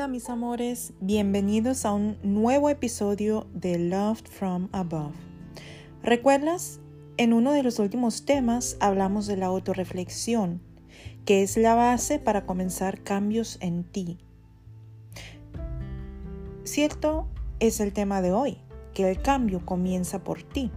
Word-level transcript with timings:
Hola 0.00 0.08
mis 0.08 0.30
amores, 0.30 0.94
bienvenidos 1.02 1.84
a 1.84 1.92
un 1.92 2.16
nuevo 2.22 2.70
episodio 2.70 3.46
de 3.52 3.78
Loved 3.78 4.28
from 4.30 4.70
Above. 4.72 5.12
¿Recuerdas? 6.02 6.80
En 7.18 7.34
uno 7.34 7.52
de 7.52 7.62
los 7.62 7.78
últimos 7.78 8.24
temas 8.24 8.78
hablamos 8.80 9.26
de 9.26 9.36
la 9.36 9.44
autorreflexión, 9.44 10.62
que 11.26 11.42
es 11.42 11.58
la 11.58 11.74
base 11.74 12.18
para 12.18 12.46
comenzar 12.46 13.02
cambios 13.02 13.58
en 13.60 13.84
ti. 13.84 14.16
Cierto 16.64 17.28
es 17.58 17.78
el 17.80 17.92
tema 17.92 18.22
de 18.22 18.32
hoy, 18.32 18.56
que 18.94 19.06
el 19.10 19.20
cambio 19.20 19.66
comienza 19.66 20.24
por 20.24 20.42
ti. 20.42 20.70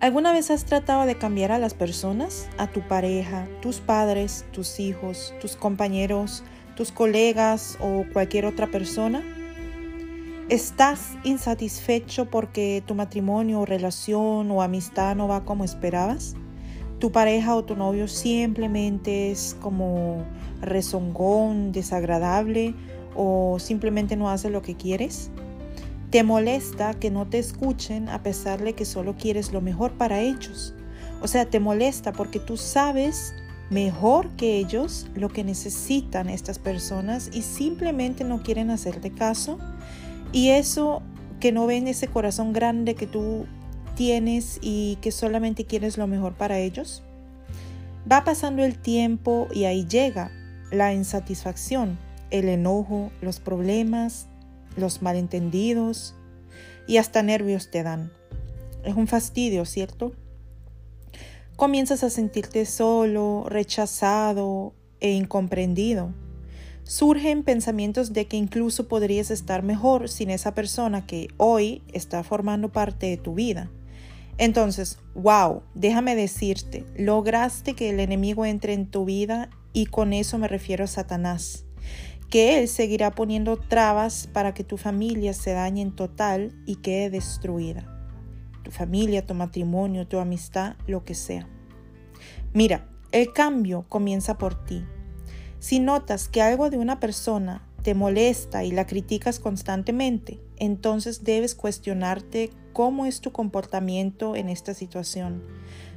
¿Alguna 0.00 0.34
vez 0.34 0.50
has 0.50 0.66
tratado 0.66 1.06
de 1.06 1.16
cambiar 1.16 1.50
a 1.50 1.58
las 1.58 1.72
personas, 1.72 2.50
a 2.58 2.66
tu 2.66 2.86
pareja, 2.86 3.48
tus 3.62 3.80
padres, 3.80 4.44
tus 4.52 4.80
hijos, 4.80 5.32
tus 5.40 5.56
compañeros, 5.56 6.44
tus 6.80 6.92
colegas 6.92 7.76
o 7.78 8.06
cualquier 8.10 8.46
otra 8.46 8.66
persona? 8.68 9.22
¿Estás 10.48 11.10
insatisfecho 11.24 12.30
porque 12.30 12.82
tu 12.86 12.94
matrimonio 12.94 13.60
o 13.60 13.66
relación 13.66 14.50
o 14.50 14.62
amistad 14.62 15.14
no 15.14 15.28
va 15.28 15.44
como 15.44 15.62
esperabas? 15.62 16.36
¿Tu 16.98 17.12
pareja 17.12 17.54
o 17.54 17.64
tu 17.64 17.76
novio 17.76 18.08
simplemente 18.08 19.30
es 19.30 19.58
como 19.60 20.24
rezongón, 20.62 21.70
desagradable 21.70 22.74
o 23.14 23.58
simplemente 23.58 24.16
no 24.16 24.30
hace 24.30 24.48
lo 24.48 24.62
que 24.62 24.74
quieres? 24.74 25.30
¿Te 26.08 26.22
molesta 26.22 26.94
que 26.94 27.10
no 27.10 27.26
te 27.26 27.38
escuchen 27.40 28.08
a 28.08 28.22
pesar 28.22 28.64
de 28.64 28.72
que 28.72 28.86
solo 28.86 29.16
quieres 29.16 29.52
lo 29.52 29.60
mejor 29.60 29.92
para 29.98 30.20
ellos? 30.20 30.72
O 31.20 31.28
sea, 31.28 31.44
te 31.44 31.60
molesta 31.60 32.12
porque 32.12 32.40
tú 32.40 32.56
sabes 32.56 33.34
mejor 33.70 34.28
que 34.30 34.58
ellos 34.58 35.06
lo 35.14 35.28
que 35.28 35.44
necesitan 35.44 36.28
estas 36.28 36.58
personas 36.58 37.30
y 37.32 37.42
simplemente 37.42 38.24
no 38.24 38.42
quieren 38.42 38.70
hacerte 38.70 39.12
caso. 39.12 39.58
Y 40.32 40.50
eso 40.50 41.02
que 41.38 41.52
no 41.52 41.66
ven 41.66 41.88
ese 41.88 42.08
corazón 42.08 42.52
grande 42.52 42.94
que 42.94 43.06
tú 43.06 43.46
tienes 43.96 44.58
y 44.60 44.98
que 45.00 45.12
solamente 45.12 45.64
quieres 45.64 45.96
lo 45.96 46.06
mejor 46.06 46.34
para 46.34 46.58
ellos. 46.58 47.02
Va 48.10 48.24
pasando 48.24 48.64
el 48.64 48.78
tiempo 48.78 49.48
y 49.52 49.64
ahí 49.64 49.86
llega 49.86 50.30
la 50.70 50.92
insatisfacción, 50.92 51.98
el 52.30 52.48
enojo, 52.48 53.10
los 53.20 53.40
problemas, 53.40 54.26
los 54.76 55.02
malentendidos 55.02 56.14
y 56.86 56.96
hasta 56.96 57.22
nervios 57.22 57.70
te 57.70 57.82
dan. 57.82 58.12
Es 58.84 58.94
un 58.94 59.06
fastidio, 59.06 59.64
¿cierto? 59.64 60.12
Comienzas 61.60 62.02
a 62.04 62.08
sentirte 62.08 62.64
solo, 62.64 63.44
rechazado 63.46 64.72
e 64.98 65.10
incomprendido. 65.10 66.14
Surgen 66.84 67.42
pensamientos 67.42 68.14
de 68.14 68.26
que 68.26 68.38
incluso 68.38 68.88
podrías 68.88 69.30
estar 69.30 69.62
mejor 69.62 70.08
sin 70.08 70.30
esa 70.30 70.54
persona 70.54 71.04
que 71.04 71.28
hoy 71.36 71.82
está 71.92 72.24
formando 72.24 72.72
parte 72.72 73.08
de 73.08 73.18
tu 73.18 73.34
vida. 73.34 73.70
Entonces, 74.38 75.00
wow, 75.14 75.60
déjame 75.74 76.16
decirte, 76.16 76.86
lograste 76.96 77.74
que 77.74 77.90
el 77.90 78.00
enemigo 78.00 78.46
entre 78.46 78.72
en 78.72 78.86
tu 78.86 79.04
vida 79.04 79.50
y 79.74 79.84
con 79.84 80.14
eso 80.14 80.38
me 80.38 80.48
refiero 80.48 80.84
a 80.84 80.86
Satanás 80.86 81.66
que 82.30 82.58
Él 82.58 82.68
seguirá 82.68 83.10
poniendo 83.10 83.58
trabas 83.58 84.28
para 84.32 84.54
que 84.54 84.64
tu 84.64 84.78
familia 84.78 85.34
se 85.34 85.52
dañe 85.52 85.82
en 85.82 85.94
total 85.94 86.54
y 86.64 86.76
quede 86.76 87.10
destruida. 87.10 87.99
Tu 88.70 88.76
familia, 88.76 89.26
tu 89.26 89.34
matrimonio, 89.34 90.06
tu 90.06 90.20
amistad, 90.20 90.76
lo 90.86 91.04
que 91.04 91.16
sea. 91.16 91.48
Mira, 92.52 92.86
el 93.10 93.32
cambio 93.32 93.84
comienza 93.88 94.38
por 94.38 94.64
ti. 94.64 94.84
Si 95.58 95.80
notas 95.80 96.28
que 96.28 96.40
algo 96.40 96.70
de 96.70 96.78
una 96.78 97.00
persona 97.00 97.66
te 97.82 97.94
molesta 97.94 98.62
y 98.62 98.70
la 98.70 98.86
criticas 98.86 99.40
constantemente, 99.40 100.38
entonces 100.56 101.24
debes 101.24 101.56
cuestionarte 101.56 102.50
cómo 102.72 103.06
es 103.06 103.20
tu 103.20 103.32
comportamiento 103.32 104.36
en 104.36 104.48
esta 104.48 104.72
situación. 104.72 105.42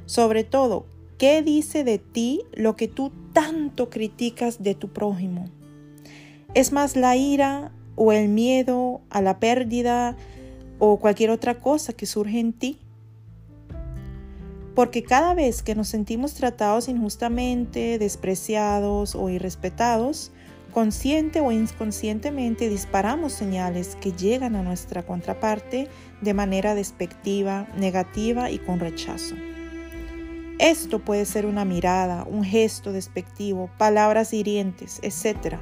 Sobre 0.06 0.42
todo, 0.42 0.86
¿qué 1.16 1.42
dice 1.42 1.84
de 1.84 1.98
ti 2.00 2.42
lo 2.54 2.74
que 2.74 2.88
tú 2.88 3.12
tanto 3.32 3.88
criticas 3.88 4.64
de 4.64 4.74
tu 4.74 4.92
prójimo? 4.92 5.44
Es 6.54 6.72
más 6.72 6.96
la 6.96 7.14
ira 7.14 7.70
o 7.94 8.10
el 8.10 8.30
miedo 8.30 9.00
a 9.10 9.22
la 9.22 9.38
pérdida 9.38 10.16
o 10.92 10.98
cualquier 10.98 11.30
otra 11.30 11.60
cosa 11.60 11.92
que 11.92 12.06
surge 12.06 12.38
en 12.38 12.52
ti. 12.52 12.78
Porque 14.74 15.04
cada 15.04 15.34
vez 15.34 15.62
que 15.62 15.74
nos 15.74 15.88
sentimos 15.88 16.34
tratados 16.34 16.88
injustamente, 16.88 17.98
despreciados 17.98 19.14
o 19.14 19.30
irrespetados, 19.30 20.32
consciente 20.72 21.40
o 21.40 21.52
inconscientemente 21.52 22.68
disparamos 22.68 23.32
señales 23.32 23.96
que 24.00 24.12
llegan 24.12 24.56
a 24.56 24.62
nuestra 24.62 25.04
contraparte 25.04 25.88
de 26.20 26.34
manera 26.34 26.74
despectiva, 26.74 27.68
negativa 27.76 28.50
y 28.50 28.58
con 28.58 28.80
rechazo. 28.80 29.36
Esto 30.58 30.98
puede 30.98 31.24
ser 31.24 31.46
una 31.46 31.64
mirada, 31.64 32.24
un 32.24 32.44
gesto 32.44 32.92
despectivo, 32.92 33.70
palabras 33.78 34.32
hirientes, 34.32 34.98
etc. 35.02 35.58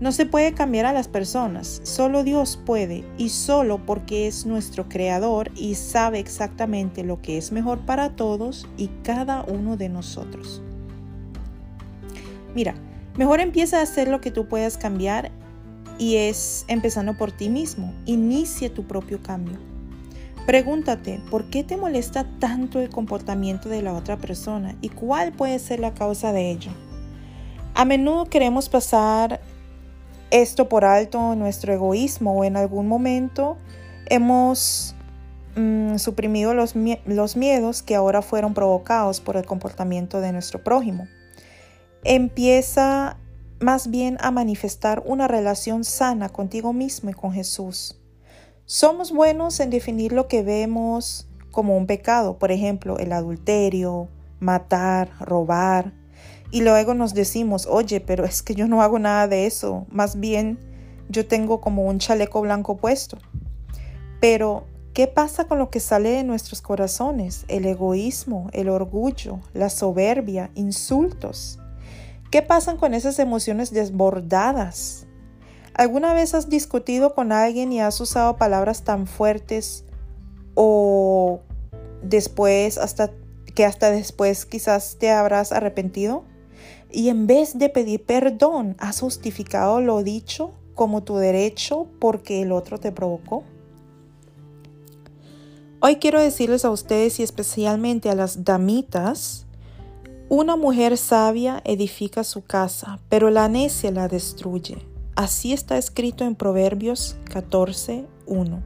No 0.00 0.12
se 0.12 0.24
puede 0.24 0.54
cambiar 0.54 0.86
a 0.86 0.94
las 0.94 1.08
personas, 1.08 1.82
solo 1.84 2.24
Dios 2.24 2.58
puede 2.64 3.04
y 3.18 3.28
solo 3.28 3.84
porque 3.84 4.26
es 4.26 4.46
nuestro 4.46 4.88
creador 4.88 5.50
y 5.54 5.74
sabe 5.74 6.18
exactamente 6.18 7.04
lo 7.04 7.20
que 7.20 7.36
es 7.36 7.52
mejor 7.52 7.80
para 7.80 8.16
todos 8.16 8.66
y 8.78 8.88
cada 9.02 9.42
uno 9.42 9.76
de 9.76 9.90
nosotros. 9.90 10.62
Mira, 12.54 12.74
mejor 13.18 13.40
empieza 13.40 13.78
a 13.78 13.82
hacer 13.82 14.08
lo 14.08 14.22
que 14.22 14.30
tú 14.30 14.48
puedas 14.48 14.78
cambiar 14.78 15.30
y 15.98 16.16
es 16.16 16.64
empezando 16.66 17.18
por 17.18 17.30
ti 17.30 17.50
mismo. 17.50 17.92
Inicia 18.06 18.72
tu 18.72 18.84
propio 18.84 19.22
cambio. 19.22 19.58
Pregúntate, 20.46 21.20
¿por 21.30 21.50
qué 21.50 21.62
te 21.62 21.76
molesta 21.76 22.26
tanto 22.38 22.80
el 22.80 22.88
comportamiento 22.88 23.68
de 23.68 23.82
la 23.82 23.92
otra 23.92 24.16
persona 24.16 24.74
y 24.80 24.88
cuál 24.88 25.32
puede 25.32 25.58
ser 25.58 25.78
la 25.78 25.92
causa 25.92 26.32
de 26.32 26.50
ello? 26.50 26.70
A 27.74 27.84
menudo 27.84 28.24
queremos 28.24 28.70
pasar 28.70 29.40
esto 30.30 30.68
por 30.68 30.84
alto 30.84 31.34
nuestro 31.34 31.72
egoísmo 31.72 32.34
o 32.34 32.44
en 32.44 32.56
algún 32.56 32.86
momento 32.86 33.56
hemos 34.06 34.94
mm, 35.56 35.96
suprimido 35.96 36.54
los, 36.54 36.74
los 37.06 37.36
miedos 37.36 37.82
que 37.82 37.94
ahora 37.94 38.22
fueron 38.22 38.54
provocados 38.54 39.20
por 39.20 39.36
el 39.36 39.46
comportamiento 39.46 40.20
de 40.20 40.32
nuestro 40.32 40.62
prójimo. 40.62 41.06
Empieza 42.04 43.18
más 43.60 43.90
bien 43.90 44.16
a 44.20 44.30
manifestar 44.30 45.02
una 45.04 45.28
relación 45.28 45.84
sana 45.84 46.28
contigo 46.28 46.72
mismo 46.72 47.10
y 47.10 47.14
con 47.14 47.32
Jesús. 47.32 48.00
Somos 48.64 49.12
buenos 49.12 49.60
en 49.60 49.70
definir 49.70 50.12
lo 50.12 50.28
que 50.28 50.42
vemos 50.42 51.28
como 51.50 51.76
un 51.76 51.86
pecado, 51.86 52.38
por 52.38 52.52
ejemplo, 52.52 52.98
el 52.98 53.12
adulterio, 53.12 54.08
matar, 54.38 55.10
robar, 55.20 55.92
y 56.50 56.62
luego 56.62 56.94
nos 56.94 57.14
decimos, 57.14 57.66
oye, 57.66 58.00
pero 58.00 58.24
es 58.24 58.42
que 58.42 58.54
yo 58.54 58.66
no 58.66 58.82
hago 58.82 58.98
nada 58.98 59.28
de 59.28 59.46
eso, 59.46 59.86
más 59.90 60.18
bien 60.18 60.58
yo 61.08 61.26
tengo 61.26 61.60
como 61.60 61.84
un 61.86 61.98
chaleco 61.98 62.40
blanco 62.40 62.76
puesto. 62.76 63.18
Pero, 64.20 64.64
¿qué 64.92 65.06
pasa 65.06 65.44
con 65.44 65.58
lo 65.58 65.70
que 65.70 65.80
sale 65.80 66.10
de 66.10 66.24
nuestros 66.24 66.60
corazones? 66.62 67.44
El 67.48 67.64
egoísmo, 67.66 68.48
el 68.52 68.68
orgullo, 68.68 69.40
la 69.52 69.70
soberbia, 69.70 70.50
insultos. 70.54 71.58
¿Qué 72.30 72.42
pasan 72.42 72.76
con 72.76 72.94
esas 72.94 73.18
emociones 73.18 73.72
desbordadas? 73.72 75.06
¿Alguna 75.74 76.14
vez 76.14 76.34
has 76.34 76.48
discutido 76.48 77.14
con 77.14 77.32
alguien 77.32 77.72
y 77.72 77.80
has 77.80 78.00
usado 78.00 78.36
palabras 78.36 78.82
tan 78.82 79.06
fuertes 79.06 79.84
o 80.54 81.40
después 82.02 82.76
hasta 82.78 83.10
que 83.54 83.64
hasta 83.64 83.90
después 83.90 84.46
quizás 84.46 84.96
te 84.98 85.10
habrás 85.10 85.52
arrepentido? 85.52 86.24
Y 86.92 87.08
en 87.08 87.26
vez 87.26 87.58
de 87.58 87.68
pedir 87.68 88.04
perdón, 88.04 88.76
has 88.78 89.00
justificado 89.00 89.80
lo 89.80 90.02
dicho 90.02 90.52
como 90.74 91.02
tu 91.02 91.16
derecho 91.16 91.86
porque 91.98 92.42
el 92.42 92.52
otro 92.52 92.78
te 92.78 92.92
provocó. 92.92 93.44
Hoy 95.80 95.96
quiero 95.96 96.20
decirles 96.20 96.64
a 96.64 96.70
ustedes 96.70 97.20
y 97.20 97.22
especialmente 97.22 98.10
a 98.10 98.14
las 98.14 98.44
damitas, 98.44 99.46
una 100.28 100.56
mujer 100.56 100.96
sabia 100.96 101.62
edifica 101.64 102.22
su 102.22 102.44
casa, 102.44 103.00
pero 103.08 103.30
la 103.30 103.48
necia 103.48 103.90
la 103.90 104.06
destruye. 104.06 104.78
Así 105.16 105.52
está 105.52 105.76
escrito 105.76 106.24
en 106.24 106.34
Proverbios 106.34 107.16
14.1. 107.26 108.62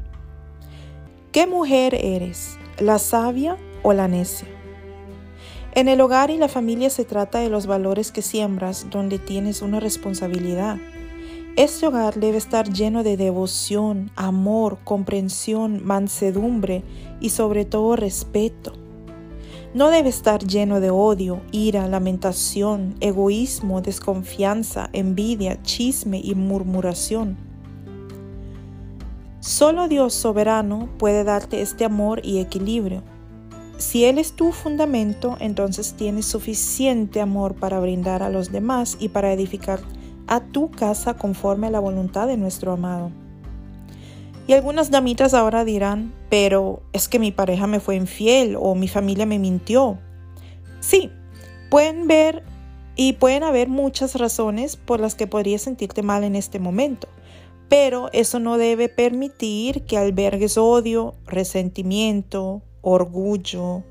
¿Qué 1.32 1.46
mujer 1.46 1.94
eres, 1.94 2.58
la 2.78 2.98
sabia 2.98 3.56
o 3.82 3.92
la 3.92 4.08
necia? 4.08 4.53
En 5.76 5.88
el 5.88 6.00
hogar 6.00 6.30
y 6.30 6.36
la 6.36 6.46
familia 6.46 6.88
se 6.88 7.04
trata 7.04 7.40
de 7.40 7.50
los 7.50 7.66
valores 7.66 8.12
que 8.12 8.22
siembras 8.22 8.86
donde 8.90 9.18
tienes 9.18 9.60
una 9.60 9.80
responsabilidad. 9.80 10.76
Este 11.56 11.88
hogar 11.88 12.14
debe 12.14 12.38
estar 12.38 12.72
lleno 12.72 13.02
de 13.02 13.16
devoción, 13.16 14.12
amor, 14.14 14.78
comprensión, 14.84 15.84
mansedumbre 15.84 16.84
y 17.18 17.30
sobre 17.30 17.64
todo 17.64 17.96
respeto. 17.96 18.74
No 19.74 19.90
debe 19.90 20.10
estar 20.10 20.44
lleno 20.44 20.78
de 20.78 20.90
odio, 20.90 21.40
ira, 21.50 21.88
lamentación, 21.88 22.94
egoísmo, 23.00 23.80
desconfianza, 23.80 24.90
envidia, 24.92 25.60
chisme 25.62 26.20
y 26.22 26.36
murmuración. 26.36 27.36
Solo 29.40 29.88
Dios 29.88 30.14
soberano 30.14 30.88
puede 30.98 31.24
darte 31.24 31.62
este 31.62 31.84
amor 31.84 32.20
y 32.24 32.38
equilibrio. 32.38 33.02
Si 33.78 34.04
Él 34.04 34.18
es 34.18 34.32
tu 34.32 34.52
fundamento, 34.52 35.36
entonces 35.40 35.94
tienes 35.94 36.26
suficiente 36.26 37.20
amor 37.20 37.54
para 37.54 37.80
brindar 37.80 38.22
a 38.22 38.30
los 38.30 38.52
demás 38.52 38.96
y 39.00 39.08
para 39.08 39.32
edificar 39.32 39.80
a 40.26 40.40
tu 40.40 40.70
casa 40.70 41.14
conforme 41.14 41.66
a 41.66 41.70
la 41.70 41.80
voluntad 41.80 42.26
de 42.26 42.36
nuestro 42.36 42.72
amado. 42.72 43.10
Y 44.46 44.52
algunas 44.52 44.90
damitas 44.90 45.34
ahora 45.34 45.64
dirán, 45.64 46.12
pero 46.28 46.82
es 46.92 47.08
que 47.08 47.18
mi 47.18 47.32
pareja 47.32 47.66
me 47.66 47.80
fue 47.80 47.96
infiel 47.96 48.56
o 48.60 48.74
mi 48.74 48.88
familia 48.88 49.26
me 49.26 49.38
mintió. 49.38 49.98
Sí, 50.80 51.10
pueden 51.70 52.06
ver 52.06 52.44
y 52.94 53.14
pueden 53.14 53.42
haber 53.42 53.68
muchas 53.68 54.14
razones 54.16 54.76
por 54.76 55.00
las 55.00 55.14
que 55.14 55.26
podrías 55.26 55.62
sentirte 55.62 56.02
mal 56.02 56.24
en 56.24 56.36
este 56.36 56.58
momento, 56.58 57.08
pero 57.68 58.10
eso 58.12 58.38
no 58.38 58.58
debe 58.58 58.88
permitir 58.88 59.84
que 59.84 59.96
albergues 59.96 60.58
odio, 60.58 61.14
resentimiento, 61.26 62.62
orgullo. 62.84 63.82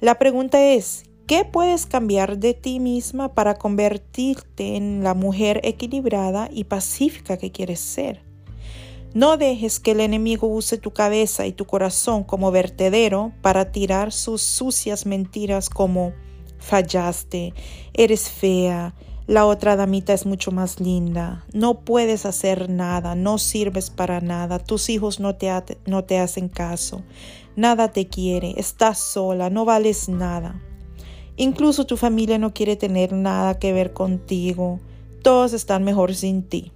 La 0.00 0.18
pregunta 0.18 0.64
es, 0.64 1.04
¿qué 1.26 1.44
puedes 1.44 1.86
cambiar 1.86 2.38
de 2.38 2.54
ti 2.54 2.80
misma 2.80 3.34
para 3.34 3.54
convertirte 3.54 4.76
en 4.76 5.04
la 5.04 5.14
mujer 5.14 5.60
equilibrada 5.62 6.48
y 6.50 6.64
pacífica 6.64 7.36
que 7.36 7.52
quieres 7.52 7.80
ser? 7.80 8.22
No 9.12 9.36
dejes 9.36 9.80
que 9.80 9.90
el 9.90 10.00
enemigo 10.00 10.46
use 10.46 10.78
tu 10.78 10.92
cabeza 10.92 11.46
y 11.46 11.52
tu 11.52 11.66
corazón 11.66 12.24
como 12.24 12.50
vertedero 12.50 13.32
para 13.42 13.72
tirar 13.72 14.12
sus 14.12 14.40
sucias 14.40 15.04
mentiras 15.04 15.68
como 15.68 16.12
fallaste, 16.58 17.52
eres 17.92 18.30
fea, 18.30 18.94
la 19.26 19.46
otra 19.46 19.76
damita 19.76 20.12
es 20.12 20.26
mucho 20.26 20.50
más 20.50 20.80
linda, 20.80 21.44
no 21.52 21.80
puedes 21.80 22.26
hacer 22.26 22.68
nada, 22.68 23.14
no 23.14 23.38
sirves 23.38 23.90
para 23.90 24.20
nada, 24.20 24.58
tus 24.58 24.88
hijos 24.88 25.20
no 25.20 25.36
te, 25.36 25.50
no 25.86 26.04
te 26.04 26.18
hacen 26.18 26.48
caso, 26.48 27.02
nada 27.56 27.92
te 27.92 28.08
quiere, 28.08 28.54
estás 28.56 28.98
sola, 28.98 29.50
no 29.50 29.64
vales 29.64 30.08
nada. 30.08 30.60
Incluso 31.36 31.86
tu 31.86 31.96
familia 31.96 32.38
no 32.38 32.52
quiere 32.52 32.76
tener 32.76 33.12
nada 33.12 33.58
que 33.58 33.72
ver 33.72 33.92
contigo, 33.92 34.80
todos 35.22 35.52
están 35.52 35.84
mejor 35.84 36.14
sin 36.14 36.42
ti. 36.42 36.72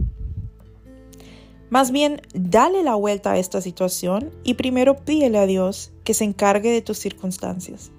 Más 1.70 1.91
bien, 1.91 2.23
dale 2.35 2.85
la 2.85 2.94
vuelta 2.94 3.32
a 3.32 3.38
esta 3.38 3.61
situación 3.61 4.31
y 4.44 4.55
primero 4.55 4.96
pídele 4.96 5.38
a 5.38 5.46
Dios 5.46 5.93
que 6.05 6.14
se 6.14 6.23
encargue 6.23 6.70
de 6.70 6.82
tus 6.82 6.99
circunstancias, 6.99 7.91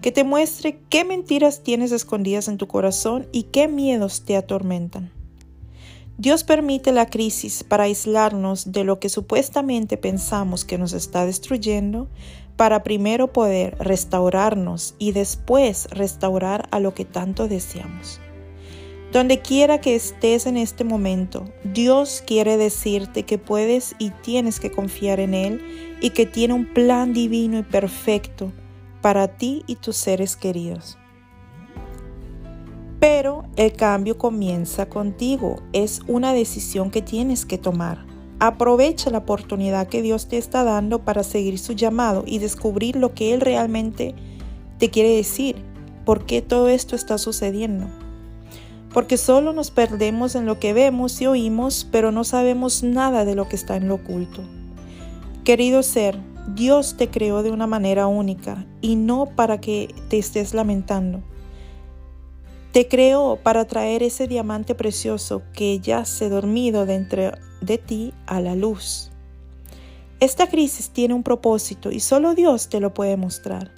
que 0.00 0.12
te 0.12 0.24
muestre 0.24 0.80
qué 0.88 1.04
mentiras 1.04 1.62
tienes 1.62 1.92
escondidas 1.92 2.48
en 2.48 2.58
tu 2.58 2.66
corazón 2.66 3.28
y 3.32 3.44
qué 3.44 3.68
miedos 3.68 4.24
te 4.24 4.36
atormentan. 4.36 5.12
Dios 6.18 6.44
permite 6.44 6.92
la 6.92 7.06
crisis 7.06 7.64
para 7.64 7.84
aislarnos 7.84 8.72
de 8.72 8.84
lo 8.84 9.00
que 9.00 9.08
supuestamente 9.08 9.96
pensamos 9.96 10.64
que 10.64 10.78
nos 10.78 10.92
está 10.92 11.24
destruyendo, 11.24 12.08
para 12.56 12.82
primero 12.82 13.32
poder 13.32 13.76
restaurarnos 13.78 14.94
y 14.98 15.12
después 15.12 15.88
restaurar 15.90 16.68
a 16.70 16.80
lo 16.80 16.94
que 16.94 17.04
tanto 17.04 17.48
deseamos. 17.48 18.20
Donde 19.10 19.40
quiera 19.40 19.80
que 19.80 19.94
estés 19.94 20.46
en 20.46 20.56
este 20.56 20.84
momento, 20.84 21.44
Dios 21.64 22.22
quiere 22.26 22.56
decirte 22.56 23.24
que 23.24 23.38
puedes 23.38 23.94
y 23.98 24.10
tienes 24.10 24.60
que 24.60 24.70
confiar 24.70 25.18
en 25.20 25.34
Él 25.34 25.98
y 26.00 26.10
que 26.10 26.24
tiene 26.26 26.54
un 26.54 26.72
plan 26.72 27.12
divino 27.12 27.58
y 27.58 27.62
perfecto 27.62 28.52
para 29.02 29.28
ti 29.28 29.62
y 29.66 29.76
tus 29.76 29.96
seres 29.96 30.36
queridos. 30.36 30.96
Pero 33.00 33.42
el 33.56 33.72
cambio 33.74 34.16
comienza 34.16 34.88
contigo, 34.88 35.60
es 35.72 36.00
una 36.06 36.32
decisión 36.32 36.90
que 36.90 37.02
tienes 37.02 37.44
que 37.44 37.58
tomar. 37.58 38.06
Aprovecha 38.38 39.10
la 39.10 39.18
oportunidad 39.18 39.88
que 39.88 40.00
Dios 40.00 40.28
te 40.28 40.38
está 40.38 40.64
dando 40.64 41.00
para 41.00 41.22
seguir 41.22 41.58
su 41.58 41.74
llamado 41.74 42.24
y 42.26 42.38
descubrir 42.38 42.96
lo 42.96 43.12
que 43.12 43.34
Él 43.34 43.40
realmente 43.40 44.14
te 44.78 44.88
quiere 44.88 45.14
decir, 45.16 45.56
por 46.06 46.24
qué 46.24 46.40
todo 46.40 46.68
esto 46.68 46.96
está 46.96 47.18
sucediendo 47.18 47.88
porque 48.92 49.16
solo 49.16 49.52
nos 49.52 49.70
perdemos 49.70 50.34
en 50.34 50.46
lo 50.46 50.58
que 50.58 50.72
vemos 50.72 51.20
y 51.20 51.26
oímos, 51.26 51.86
pero 51.90 52.12
no 52.12 52.24
sabemos 52.24 52.82
nada 52.82 53.24
de 53.24 53.34
lo 53.34 53.48
que 53.48 53.56
está 53.56 53.76
en 53.76 53.88
lo 53.88 53.94
oculto. 53.94 54.42
Querido 55.44 55.82
ser, 55.82 56.18
Dios 56.48 56.96
te 56.96 57.08
creó 57.08 57.42
de 57.42 57.50
una 57.50 57.66
manera 57.66 58.08
única 58.08 58.66
y 58.80 58.96
no 58.96 59.26
para 59.36 59.60
que 59.60 59.94
te 60.08 60.18
estés 60.18 60.54
lamentando. 60.54 61.22
Te 62.72 62.88
creó 62.88 63.38
para 63.42 63.66
traer 63.66 64.02
ese 64.02 64.26
diamante 64.26 64.74
precioso 64.74 65.42
que 65.52 65.78
yace 65.78 66.28
dormido 66.28 66.84
dentro 66.84 67.32
de 67.60 67.78
ti 67.78 68.12
a 68.26 68.40
la 68.40 68.56
luz. 68.56 69.10
Esta 70.20 70.48
crisis 70.48 70.90
tiene 70.90 71.14
un 71.14 71.22
propósito 71.22 71.90
y 71.90 72.00
solo 72.00 72.34
Dios 72.34 72.68
te 72.68 72.80
lo 72.80 72.94
puede 72.94 73.16
mostrar. 73.16 73.72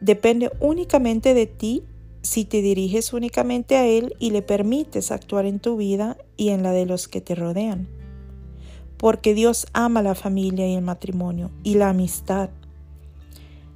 Depende 0.00 0.50
únicamente 0.60 1.34
de 1.34 1.46
ti 1.46 1.84
si 2.22 2.44
te 2.44 2.62
diriges 2.62 3.12
únicamente 3.12 3.76
a 3.76 3.86
Él 3.86 4.14
y 4.18 4.30
le 4.30 4.42
permites 4.42 5.12
actuar 5.12 5.46
en 5.46 5.60
tu 5.60 5.76
vida 5.76 6.16
y 6.36 6.48
en 6.48 6.62
la 6.62 6.72
de 6.72 6.86
los 6.86 7.06
que 7.06 7.20
te 7.20 7.34
rodean. 7.34 7.88
Porque 9.06 9.34
Dios 9.34 9.68
ama 9.72 10.02
la 10.02 10.16
familia 10.16 10.66
y 10.66 10.74
el 10.74 10.82
matrimonio 10.82 11.52
y 11.62 11.74
la 11.74 11.90
amistad. 11.90 12.50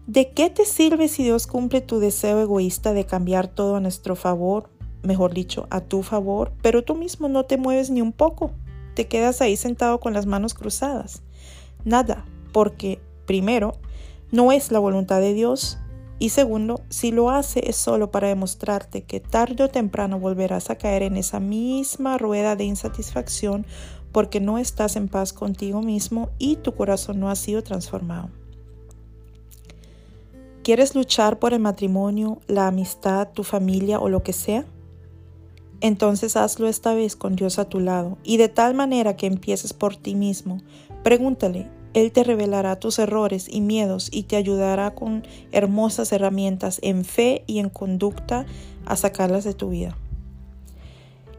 ¿De 0.08 0.32
qué 0.32 0.50
te 0.50 0.64
sirve 0.64 1.06
si 1.06 1.22
Dios 1.22 1.46
cumple 1.46 1.80
tu 1.80 2.00
deseo 2.00 2.40
egoísta 2.40 2.92
de 2.92 3.06
cambiar 3.06 3.46
todo 3.46 3.76
a 3.76 3.80
nuestro 3.80 4.16
favor, 4.16 4.70
mejor 5.04 5.32
dicho, 5.32 5.68
a 5.70 5.82
tu 5.82 6.02
favor, 6.02 6.50
pero 6.62 6.82
tú 6.82 6.96
mismo 6.96 7.28
no 7.28 7.44
te 7.44 7.58
mueves 7.58 7.90
ni 7.90 8.02
un 8.02 8.10
poco? 8.10 8.50
Te 8.96 9.06
quedas 9.06 9.40
ahí 9.40 9.56
sentado 9.56 10.00
con 10.00 10.14
las 10.14 10.26
manos 10.26 10.52
cruzadas. 10.52 11.22
Nada, 11.84 12.24
porque 12.52 13.00
primero, 13.24 13.74
no 14.32 14.50
es 14.50 14.72
la 14.72 14.80
voluntad 14.80 15.20
de 15.20 15.32
Dios 15.32 15.78
y 16.18 16.28
segundo, 16.28 16.82
si 16.90 17.12
lo 17.12 17.30
hace 17.30 17.70
es 17.70 17.76
solo 17.76 18.10
para 18.10 18.28
demostrarte 18.28 19.04
que 19.04 19.20
tarde 19.20 19.64
o 19.64 19.68
temprano 19.68 20.18
volverás 20.18 20.68
a 20.68 20.76
caer 20.76 21.02
en 21.02 21.16
esa 21.16 21.40
misma 21.40 22.18
rueda 22.18 22.56
de 22.56 22.64
insatisfacción 22.64 23.64
porque 24.12 24.40
no 24.40 24.58
estás 24.58 24.96
en 24.96 25.08
paz 25.08 25.32
contigo 25.32 25.82
mismo 25.82 26.30
y 26.38 26.56
tu 26.56 26.74
corazón 26.74 27.20
no 27.20 27.30
ha 27.30 27.36
sido 27.36 27.62
transformado. 27.62 28.30
¿Quieres 30.62 30.94
luchar 30.94 31.38
por 31.38 31.54
el 31.54 31.60
matrimonio, 31.60 32.38
la 32.46 32.66
amistad, 32.66 33.28
tu 33.32 33.44
familia 33.44 33.98
o 33.98 34.08
lo 34.08 34.22
que 34.22 34.32
sea? 34.32 34.66
Entonces 35.80 36.36
hazlo 36.36 36.68
esta 36.68 36.92
vez 36.92 37.16
con 37.16 37.36
Dios 37.36 37.58
a 37.58 37.64
tu 37.64 37.80
lado 37.80 38.18
y 38.22 38.36
de 38.36 38.48
tal 38.48 38.74
manera 38.74 39.16
que 39.16 39.26
empieces 39.26 39.72
por 39.72 39.96
ti 39.96 40.14
mismo. 40.14 40.58
Pregúntale, 41.02 41.68
él 41.94 42.12
te 42.12 42.22
revelará 42.22 42.78
tus 42.78 42.98
errores 42.98 43.48
y 43.50 43.62
miedos 43.62 44.08
y 44.12 44.24
te 44.24 44.36
ayudará 44.36 44.94
con 44.94 45.26
hermosas 45.50 46.12
herramientas 46.12 46.78
en 46.82 47.04
fe 47.04 47.42
y 47.46 47.58
en 47.58 47.70
conducta 47.70 48.46
a 48.84 48.96
sacarlas 48.96 49.44
de 49.44 49.54
tu 49.54 49.70
vida. 49.70 49.96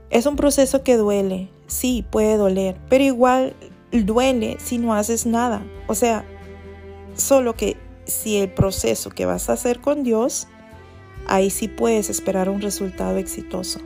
Es 0.09 0.25
un 0.25 0.35
proceso 0.35 0.83
que 0.83 0.97
duele, 0.97 1.49
sí, 1.71 2.05
puede 2.09 2.37
doler, 2.37 2.77
pero 2.89 3.03
igual 3.03 3.55
duele 3.91 4.57
si 4.59 4.77
no 4.77 4.93
haces 4.93 5.25
nada. 5.25 5.63
O 5.87 5.95
sea, 5.95 6.25
solo 7.15 7.55
que 7.55 7.77
si 8.05 8.37
el 8.37 8.51
proceso 8.51 9.09
que 9.09 9.25
vas 9.25 9.49
a 9.49 9.53
hacer 9.53 9.79
con 9.79 10.03
Dios, 10.03 10.47
ahí 11.27 11.49
sí 11.49 11.67
puedes 11.67 12.09
esperar 12.09 12.49
un 12.49 12.61
resultado 12.61 13.17
exitoso. 13.17 13.79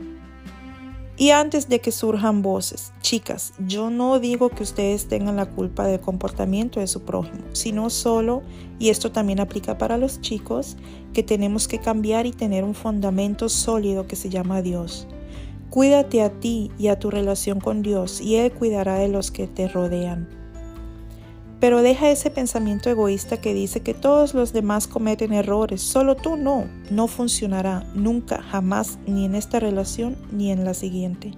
Y 1.18 1.30
antes 1.30 1.70
de 1.70 1.80
que 1.80 1.92
surjan 1.92 2.42
voces, 2.42 2.92
chicas, 3.00 3.54
yo 3.58 3.88
no 3.88 4.18
digo 4.18 4.50
que 4.50 4.64
ustedes 4.64 5.08
tengan 5.08 5.36
la 5.36 5.46
culpa 5.46 5.86
del 5.86 6.00
comportamiento 6.00 6.80
de 6.80 6.86
su 6.88 7.04
prójimo, 7.04 7.44
sino 7.52 7.88
solo, 7.88 8.42
y 8.78 8.90
esto 8.90 9.12
también 9.12 9.40
aplica 9.40 9.78
para 9.78 9.96
los 9.96 10.20
chicos, 10.20 10.76
que 11.14 11.22
tenemos 11.22 11.68
que 11.68 11.78
cambiar 11.78 12.26
y 12.26 12.32
tener 12.32 12.64
un 12.64 12.74
fundamento 12.74 13.48
sólido 13.48 14.06
que 14.06 14.16
se 14.16 14.28
llama 14.28 14.60
Dios. 14.60 15.06
Cuídate 15.70 16.22
a 16.22 16.30
ti 16.30 16.70
y 16.78 16.88
a 16.88 16.98
tu 16.98 17.10
relación 17.10 17.60
con 17.60 17.82
Dios 17.82 18.20
y 18.20 18.36
Él 18.36 18.52
cuidará 18.52 18.96
de 18.96 19.08
los 19.08 19.30
que 19.30 19.46
te 19.46 19.68
rodean. 19.68 20.28
Pero 21.60 21.82
deja 21.82 22.10
ese 22.10 22.30
pensamiento 22.30 22.90
egoísta 22.90 23.40
que 23.40 23.54
dice 23.54 23.80
que 23.80 23.94
todos 23.94 24.34
los 24.34 24.52
demás 24.52 24.86
cometen 24.86 25.32
errores, 25.32 25.80
solo 25.80 26.14
tú 26.14 26.36
no, 26.36 26.66
no 26.90 27.08
funcionará 27.08 27.86
nunca, 27.94 28.42
jamás, 28.42 28.98
ni 29.06 29.24
en 29.24 29.34
esta 29.34 29.58
relación 29.58 30.16
ni 30.30 30.52
en 30.52 30.64
la 30.64 30.74
siguiente. 30.74 31.32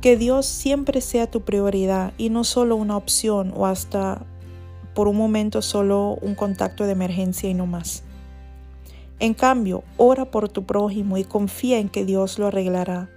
Que 0.00 0.16
Dios 0.16 0.46
siempre 0.46 1.00
sea 1.00 1.30
tu 1.30 1.42
prioridad 1.42 2.14
y 2.16 2.30
no 2.30 2.42
solo 2.42 2.76
una 2.76 2.96
opción 2.96 3.52
o 3.54 3.66
hasta 3.66 4.24
por 4.94 5.08
un 5.08 5.16
momento 5.16 5.62
solo 5.62 6.18
un 6.20 6.34
contacto 6.34 6.84
de 6.84 6.92
emergencia 6.92 7.48
y 7.48 7.54
no 7.54 7.66
más. 7.66 8.02
En 9.22 9.34
cambio, 9.34 9.84
ora 9.98 10.32
por 10.32 10.48
tu 10.48 10.66
prójimo 10.66 11.16
y 11.16 11.22
confía 11.22 11.78
en 11.78 11.88
que 11.88 12.04
Dios 12.04 12.40
lo 12.40 12.48
arreglará. 12.48 13.08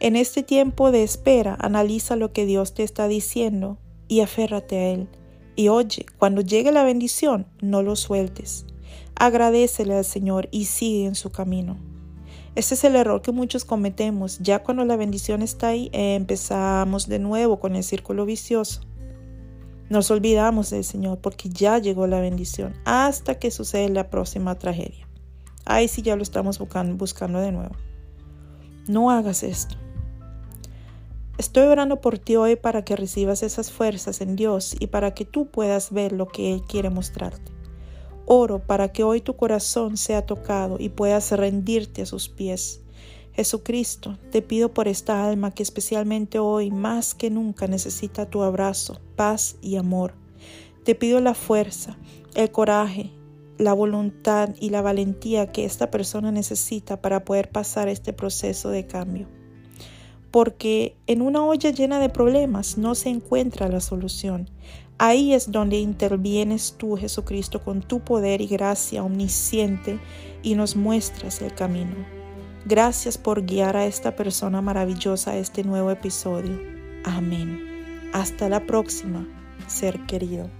En 0.00 0.16
este 0.16 0.42
tiempo 0.42 0.90
de 0.90 1.02
espera, 1.02 1.54
analiza 1.60 2.16
lo 2.16 2.32
que 2.32 2.46
Dios 2.46 2.72
te 2.72 2.82
está 2.82 3.08
diciendo 3.08 3.76
y 4.08 4.20
aférrate 4.20 4.78
a 4.78 4.88
Él. 4.88 5.08
Y 5.54 5.68
oye, 5.68 6.06
cuando 6.16 6.40
llegue 6.40 6.72
la 6.72 6.82
bendición, 6.82 7.46
no 7.60 7.82
lo 7.82 7.94
sueltes. 7.94 8.64
Agradecele 9.16 9.96
al 9.96 10.06
Señor 10.06 10.48
y 10.50 10.64
sigue 10.64 11.04
en 11.04 11.14
su 11.14 11.30
camino. 11.30 11.76
Ese 12.54 12.72
es 12.72 12.84
el 12.84 12.96
error 12.96 13.20
que 13.20 13.30
muchos 13.30 13.66
cometemos. 13.66 14.38
Ya 14.38 14.62
cuando 14.62 14.86
la 14.86 14.96
bendición 14.96 15.42
está 15.42 15.68
ahí, 15.68 15.90
empezamos 15.92 17.06
de 17.06 17.18
nuevo 17.18 17.60
con 17.60 17.76
el 17.76 17.84
círculo 17.84 18.24
vicioso. 18.24 18.80
Nos 19.90 20.10
olvidamos 20.10 20.70
del 20.70 20.84
Señor 20.84 21.18
porque 21.18 21.50
ya 21.50 21.76
llegó 21.76 22.06
la 22.06 22.22
bendición 22.22 22.72
hasta 22.86 23.38
que 23.38 23.50
sucede 23.50 23.90
la 23.90 24.08
próxima 24.08 24.54
tragedia. 24.58 25.07
Ahí 25.68 25.86
sí 25.86 26.00
ya 26.00 26.16
lo 26.16 26.22
estamos 26.22 26.58
buscando, 26.58 27.40
de 27.40 27.52
nuevo. 27.52 27.76
No 28.86 29.10
hagas 29.10 29.42
esto. 29.42 29.76
Estoy 31.36 31.66
orando 31.66 32.00
por 32.00 32.18
ti 32.18 32.36
hoy 32.36 32.56
para 32.56 32.86
que 32.86 32.96
recibas 32.96 33.42
esas 33.42 33.70
fuerzas 33.70 34.22
en 34.22 34.34
Dios 34.34 34.74
y 34.80 34.86
para 34.86 35.12
que 35.12 35.26
tú 35.26 35.50
puedas 35.50 35.92
ver 35.92 36.12
lo 36.12 36.26
que 36.26 36.54
Él 36.54 36.62
quiere 36.62 36.88
mostrarte. 36.88 37.52
Oro 38.24 38.60
para 38.60 38.92
que 38.92 39.04
hoy 39.04 39.20
tu 39.20 39.36
corazón 39.36 39.98
sea 39.98 40.24
tocado 40.24 40.76
y 40.78 40.88
puedas 40.88 41.30
rendirte 41.32 42.00
a 42.00 42.06
sus 42.06 42.30
pies. 42.30 42.80
Jesucristo, 43.34 44.16
te 44.32 44.40
pido 44.40 44.72
por 44.72 44.88
esta 44.88 45.28
alma 45.28 45.50
que 45.50 45.62
especialmente 45.62 46.38
hoy 46.38 46.70
más 46.70 47.14
que 47.14 47.28
nunca 47.28 47.66
necesita 47.66 48.24
tu 48.24 48.42
abrazo, 48.42 49.02
paz 49.16 49.56
y 49.60 49.76
amor. 49.76 50.14
Te 50.82 50.94
pido 50.94 51.20
la 51.20 51.34
fuerza, 51.34 51.98
el 52.34 52.50
coraje, 52.50 53.12
la 53.58 53.72
voluntad 53.72 54.50
y 54.60 54.70
la 54.70 54.82
valentía 54.82 55.50
que 55.52 55.64
esta 55.64 55.90
persona 55.90 56.32
necesita 56.32 57.02
para 57.02 57.24
poder 57.24 57.50
pasar 57.50 57.88
este 57.88 58.12
proceso 58.12 58.70
de 58.70 58.86
cambio. 58.86 59.28
Porque 60.30 60.96
en 61.06 61.22
una 61.22 61.44
olla 61.44 61.70
llena 61.70 61.98
de 61.98 62.08
problemas 62.08 62.78
no 62.78 62.94
se 62.94 63.08
encuentra 63.08 63.68
la 63.68 63.80
solución. 63.80 64.48
Ahí 64.98 65.32
es 65.32 65.50
donde 65.50 65.78
intervienes 65.78 66.74
tú, 66.76 66.96
Jesucristo, 66.96 67.62
con 67.62 67.82
tu 67.82 68.00
poder 68.00 68.40
y 68.40 68.46
gracia 68.46 69.02
omnisciente 69.02 70.00
y 70.42 70.54
nos 70.54 70.76
muestras 70.76 71.40
el 71.40 71.54
camino. 71.54 71.94
Gracias 72.66 73.16
por 73.16 73.46
guiar 73.46 73.76
a 73.76 73.86
esta 73.86 74.16
persona 74.16 74.60
maravillosa 74.60 75.32
a 75.32 75.36
este 75.38 75.64
nuevo 75.64 75.90
episodio. 75.90 76.60
Amén. 77.04 78.10
Hasta 78.12 78.48
la 78.48 78.66
próxima, 78.66 79.26
ser 79.66 80.04
querido. 80.06 80.57